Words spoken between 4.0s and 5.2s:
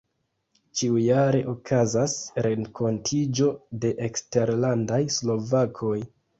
eksterlandaj